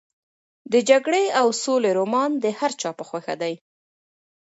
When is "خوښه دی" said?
3.09-3.53